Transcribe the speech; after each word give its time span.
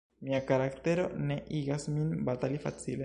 Mia 0.27 0.37
karaktero 0.51 1.05
ne 1.31 1.37
igas 1.61 1.87
min 1.99 2.11
batali 2.31 2.63
facile. 2.67 2.99